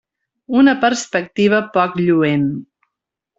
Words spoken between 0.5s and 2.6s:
Una perspectiva poc lluent.